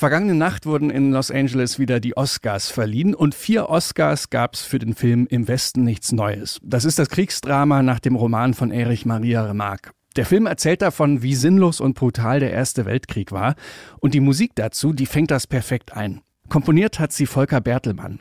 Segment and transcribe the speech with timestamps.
[0.00, 4.62] Vergangene Nacht wurden in Los Angeles wieder die Oscars verliehen und vier Oscars gab es
[4.62, 6.58] für den Film Im Westen nichts Neues.
[6.62, 9.90] Das ist das Kriegsdrama nach dem Roman von Erich Maria Remarque.
[10.16, 13.56] Der Film erzählt davon, wie sinnlos und brutal der Erste Weltkrieg war
[13.98, 16.22] und die Musik dazu, die fängt das perfekt ein.
[16.48, 18.20] Komponiert hat sie Volker Bertelmann.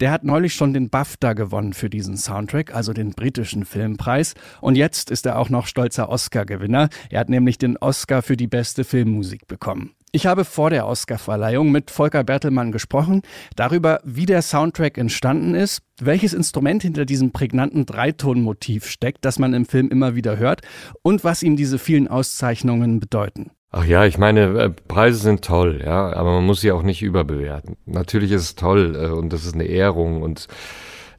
[0.00, 4.34] Der hat neulich schon den BAFTA gewonnen für diesen Soundtrack, also den britischen Filmpreis.
[4.60, 6.88] Und jetzt ist er auch noch stolzer Oscar-Gewinner.
[7.08, 9.92] Er hat nämlich den Oscar für die beste Filmmusik bekommen.
[10.12, 13.22] Ich habe vor der Oscarverleihung mit Volker Bertelmann gesprochen,
[13.54, 19.54] darüber, wie der Soundtrack entstanden ist, welches Instrument hinter diesem prägnanten Dreitonmotiv steckt, das man
[19.54, 20.62] im Film immer wieder hört,
[21.02, 23.52] und was ihm diese vielen Auszeichnungen bedeuten.
[23.70, 27.02] Ach ja, ich meine, äh, Preise sind toll, ja, aber man muss sie auch nicht
[27.02, 27.76] überbewerten.
[27.86, 30.48] Natürlich ist es toll äh, und das ist eine Ehrung und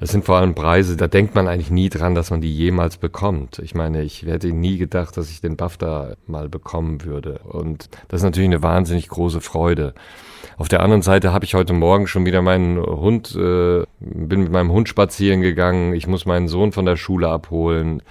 [0.01, 2.97] es sind vor allem Preise, da denkt man eigentlich nie dran, dass man die jemals
[2.97, 3.59] bekommt.
[3.59, 7.39] Ich meine, ich hätte nie gedacht, dass ich den BAFTA mal bekommen würde.
[7.43, 9.93] Und das ist natürlich eine wahnsinnig große Freude.
[10.57, 14.51] Auf der anderen Seite habe ich heute Morgen schon wieder meinen Hund, äh, bin mit
[14.51, 15.93] meinem Hund spazieren gegangen.
[15.93, 18.01] Ich muss meinen Sohn von der Schule abholen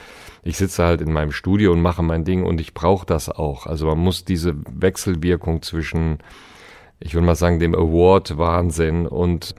[0.43, 3.67] ich sitze halt in meinem Studio und mache mein Ding und ich brauche das auch.
[3.67, 6.19] Also man muss diese Wechselwirkung zwischen,
[6.99, 9.55] ich würde mal sagen, dem Award-Wahnsinn und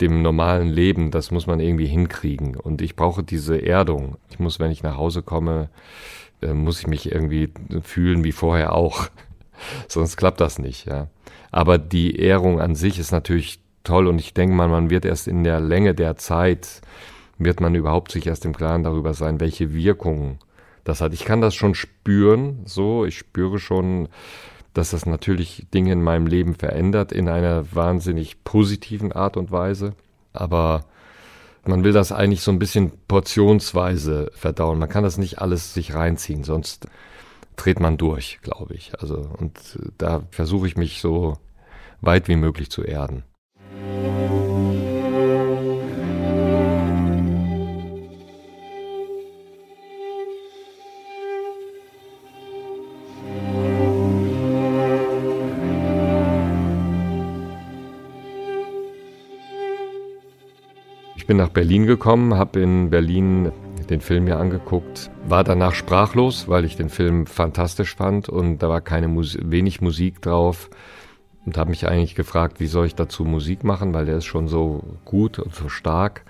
[0.00, 2.56] dem normalen Leben, das muss man irgendwie hinkriegen.
[2.56, 4.16] Und ich brauche diese Erdung.
[4.30, 5.68] Ich muss, wenn ich nach Hause komme,
[6.42, 9.08] äh, muss ich mich irgendwie fühlen wie vorher auch.
[9.88, 11.08] Sonst klappt das nicht, ja.
[11.50, 15.28] Aber die Ehrung an sich ist natürlich toll und ich denke mal, man wird erst
[15.28, 16.82] in der Länge der Zeit
[17.38, 20.38] wird man überhaupt sich erst im Klaren darüber sein, welche Wirkungen
[20.84, 21.12] das hat.
[21.12, 24.08] Ich kann das schon spüren, so, ich spüre schon,
[24.76, 29.94] dass das natürlich Dinge in meinem Leben verändert in einer wahnsinnig positiven Art und Weise.
[30.34, 30.84] Aber
[31.64, 34.78] man will das eigentlich so ein bisschen portionsweise verdauen.
[34.78, 36.88] Man kann das nicht alles sich reinziehen, sonst
[37.56, 38.92] dreht man durch, glaube ich.
[39.00, 41.38] Also, und da versuche ich mich so
[42.02, 43.24] weit wie möglich zu erden.
[61.26, 63.50] Ich bin nach Berlin gekommen, habe in Berlin
[63.90, 68.68] den Film mir angeguckt, war danach sprachlos, weil ich den Film fantastisch fand und da
[68.68, 70.70] war keine Mus wenig Musik drauf
[71.44, 74.46] und habe mich eigentlich gefragt, wie soll ich dazu Musik machen, weil der ist schon
[74.46, 76.24] so gut und so stark.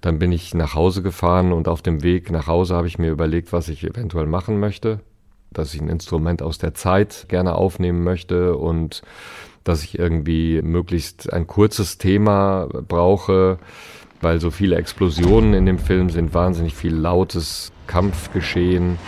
[0.00, 3.12] Dann bin ich nach Hause gefahren und auf dem Weg nach Hause habe ich mir
[3.12, 4.98] überlegt, was ich eventuell machen möchte,
[5.52, 9.02] dass ich ein Instrument aus der Zeit gerne aufnehmen möchte und
[9.64, 13.58] dass ich irgendwie möglichst ein kurzes Thema brauche,
[14.20, 18.98] weil so viele Explosionen in dem Film sind, wahnsinnig viel lautes Kampfgeschehen.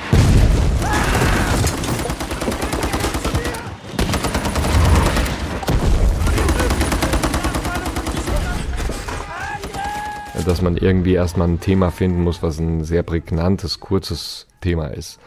[10.44, 15.18] dass man irgendwie erstmal ein Thema finden muss, was ein sehr prägnantes, kurzes Thema ist.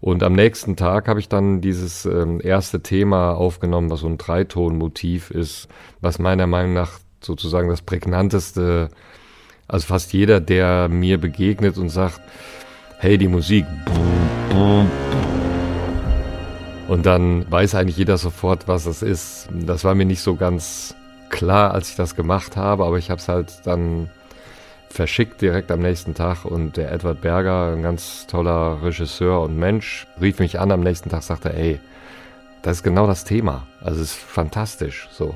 [0.00, 4.18] Und am nächsten Tag habe ich dann dieses ähm, erste Thema aufgenommen, was so ein
[4.18, 5.68] Dreitonmotiv ist,
[6.00, 8.90] was meiner Meinung nach sozusagen das prägnanteste,
[9.66, 12.20] also fast jeder, der mir begegnet und sagt,
[12.98, 13.66] hey, die Musik.
[16.88, 19.48] Und dann weiß eigentlich jeder sofort, was das ist.
[19.52, 20.94] Das war mir nicht so ganz
[21.28, 24.08] klar, als ich das gemacht habe, aber ich habe es halt dann
[24.90, 30.06] verschickt direkt am nächsten Tag und der Edward Berger, ein ganz toller Regisseur und Mensch,
[30.20, 31.78] rief mich an am nächsten Tag, sagte, ey,
[32.62, 33.66] das ist genau das Thema.
[33.80, 35.34] Also es ist fantastisch, so.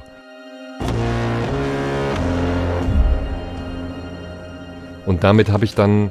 [5.06, 6.10] Und damit habe ich dann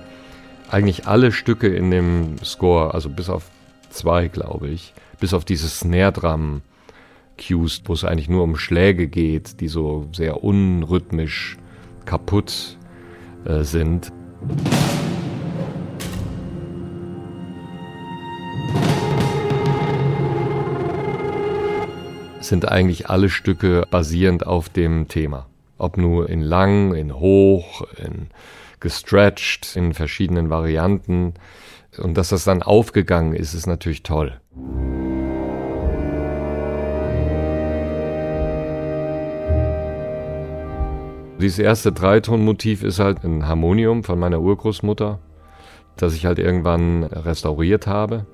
[0.70, 3.50] eigentlich alle Stücke in dem Score, also bis auf
[3.90, 6.62] zwei, glaube ich, bis auf dieses Snare Drum
[7.38, 11.58] Cues, wo es eigentlich nur um Schläge geht, die so sehr unrhythmisch
[12.06, 12.78] kaputt
[13.46, 14.12] äh, sind.
[22.52, 25.48] sind eigentlich alle Stücke basierend auf dem Thema.
[25.78, 28.28] Ob nur in lang, in hoch, in
[28.82, 31.36] gestretched, in verschiedenen Varianten.
[31.98, 34.42] Und dass das dann aufgegangen ist, ist natürlich toll.
[41.42, 45.20] Dieses erste Dreitonmotiv ist halt ein Harmonium von meiner Urgroßmutter,
[45.98, 48.28] das ich halt irgendwann restauriert habe.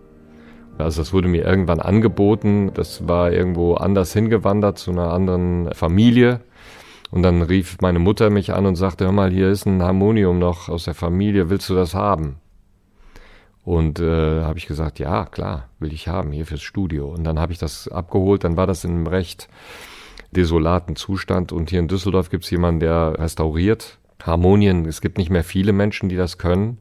[0.78, 2.72] Also das wurde mir irgendwann angeboten.
[2.74, 6.42] Das war irgendwo anders hingewandert zu einer anderen Familie.
[7.10, 10.40] Und dann rief meine Mutter mich an und sagte, hör mal, hier ist ein Harmonium
[10.40, 12.36] noch aus der Familie, willst du das haben?
[13.64, 17.08] Und äh, habe ich gesagt, ja, klar, will ich haben, hier fürs Studio.
[17.08, 19.48] Und dann habe ich das abgeholt, dann war das in einem recht
[20.32, 21.52] desolaten Zustand.
[21.52, 24.86] Und hier in Düsseldorf gibt es jemanden, der restauriert Harmonien.
[24.86, 26.80] Es gibt nicht mehr viele Menschen, die das können.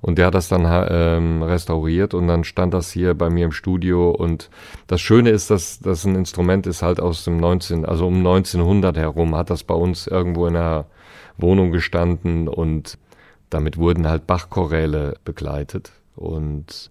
[0.00, 3.52] Und der hat das dann ähm, restauriert und dann stand das hier bei mir im
[3.52, 4.10] Studio.
[4.10, 4.48] Und
[4.86, 8.96] das Schöne ist, dass das ein Instrument ist halt aus dem 19, also um 1900
[8.96, 10.86] herum hat das bei uns irgendwo in der
[11.36, 12.98] Wohnung gestanden und
[13.50, 15.92] damit wurden halt Bachchoräle begleitet.
[16.16, 16.88] Und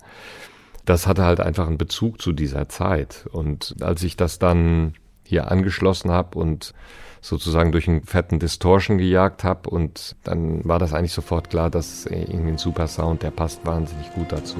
[0.85, 3.27] das hatte halt einfach einen Bezug zu dieser Zeit.
[3.31, 4.93] Und als ich das dann
[5.29, 6.73] hier angeschlossen habe und
[7.21, 12.05] sozusagen durch einen fetten Distortion gejagt habe und dann war das eigentlich sofort klar, dass
[12.05, 14.57] irgendwie ein super Sound, der passt wahnsinnig gut dazu.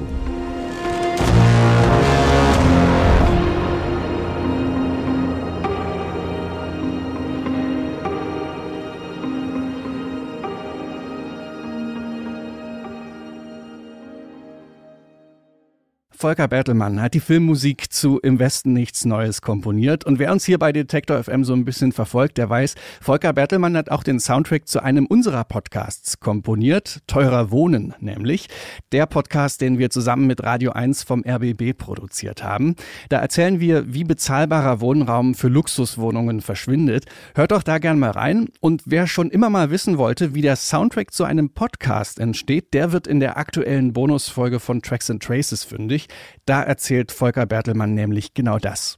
[16.20, 20.04] Volker Bertelmann hat die Filmmusik zu Im Westen nichts Neues komponiert.
[20.04, 23.74] Und wer uns hier bei Detektor FM so ein bisschen verfolgt, der weiß, Volker Bertelmann
[23.74, 26.98] hat auch den Soundtrack zu einem unserer Podcasts komponiert.
[27.06, 28.48] Teurer Wohnen nämlich.
[28.92, 32.76] Der Podcast, den wir zusammen mit Radio 1 vom RBB produziert haben.
[33.08, 37.06] Da erzählen wir, wie bezahlbarer Wohnraum für Luxuswohnungen verschwindet.
[37.34, 38.50] Hört doch da gern mal rein.
[38.60, 42.92] Und wer schon immer mal wissen wollte, wie der Soundtrack zu einem Podcast entsteht, der
[42.92, 46.09] wird in der aktuellen Bonusfolge von Tracks and Traces fündig.
[46.44, 48.96] Da erzählt Volker Bertelmann nämlich genau das.